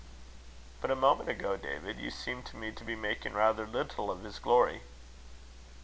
"But, 0.81 0.89
a 0.89 0.95
moment 0.95 1.29
ago, 1.29 1.57
David, 1.57 1.99
you 1.99 2.09
seemed 2.09 2.47
to 2.47 2.55
me 2.57 2.71
to 2.71 2.83
be 2.83 2.95
making 2.95 3.33
rather 3.33 3.67
little 3.67 4.09
of 4.09 4.23
his 4.23 4.39
glory." 4.39 4.81